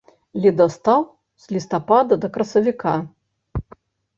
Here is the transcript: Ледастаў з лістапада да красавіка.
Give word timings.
Ледастаў 0.43 1.01
з 1.45 1.57
лістапада 1.57 2.13
да 2.25 2.33
красавіка. 2.39 2.95